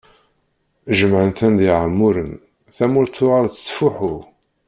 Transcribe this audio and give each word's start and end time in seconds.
Jemɛen-ten 0.97 1.51
d 1.59 1.61
iɛemmuṛen, 1.69 2.31
tamurt 2.75 3.11
tuɣal 3.17 3.47
tettfuḥu. 3.49 4.15